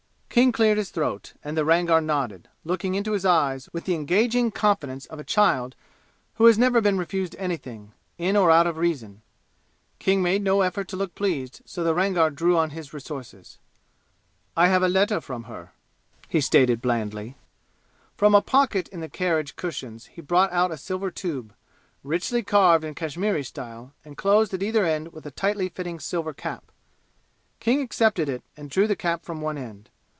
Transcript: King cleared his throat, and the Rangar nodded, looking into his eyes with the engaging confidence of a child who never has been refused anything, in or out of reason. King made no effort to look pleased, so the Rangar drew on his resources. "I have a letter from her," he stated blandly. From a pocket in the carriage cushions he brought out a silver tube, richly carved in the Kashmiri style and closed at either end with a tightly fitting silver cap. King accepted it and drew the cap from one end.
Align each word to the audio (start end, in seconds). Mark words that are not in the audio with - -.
King 0.33 0.53
cleared 0.53 0.77
his 0.77 0.91
throat, 0.91 1.33
and 1.43 1.57
the 1.57 1.65
Rangar 1.65 1.99
nodded, 1.99 2.47
looking 2.63 2.95
into 2.95 3.11
his 3.11 3.25
eyes 3.25 3.67
with 3.73 3.83
the 3.83 3.95
engaging 3.95 4.49
confidence 4.49 5.05
of 5.07 5.19
a 5.19 5.25
child 5.25 5.75
who 6.35 6.49
never 6.53 6.77
has 6.77 6.83
been 6.83 6.97
refused 6.97 7.35
anything, 7.37 7.91
in 8.17 8.37
or 8.37 8.49
out 8.49 8.65
of 8.65 8.77
reason. 8.77 9.23
King 9.99 10.23
made 10.23 10.41
no 10.41 10.61
effort 10.61 10.87
to 10.87 10.95
look 10.95 11.15
pleased, 11.15 11.61
so 11.65 11.83
the 11.83 11.93
Rangar 11.93 12.29
drew 12.29 12.55
on 12.55 12.69
his 12.69 12.93
resources. 12.93 13.57
"I 14.55 14.67
have 14.69 14.81
a 14.81 14.87
letter 14.87 15.19
from 15.19 15.43
her," 15.43 15.73
he 16.29 16.39
stated 16.39 16.81
blandly. 16.81 17.35
From 18.15 18.33
a 18.33 18.41
pocket 18.41 18.87
in 18.87 19.01
the 19.01 19.09
carriage 19.09 19.57
cushions 19.57 20.05
he 20.05 20.21
brought 20.21 20.53
out 20.53 20.71
a 20.71 20.77
silver 20.77 21.11
tube, 21.11 21.53
richly 22.05 22.41
carved 22.41 22.85
in 22.85 22.91
the 22.91 22.95
Kashmiri 22.95 23.43
style 23.43 23.91
and 24.05 24.15
closed 24.15 24.53
at 24.53 24.63
either 24.63 24.85
end 24.85 25.11
with 25.11 25.25
a 25.25 25.31
tightly 25.31 25.67
fitting 25.67 25.99
silver 25.99 26.33
cap. 26.33 26.71
King 27.59 27.81
accepted 27.81 28.29
it 28.29 28.43
and 28.55 28.69
drew 28.69 28.87
the 28.87 28.95
cap 28.95 29.25
from 29.25 29.41
one 29.41 29.57
end. 29.57 29.89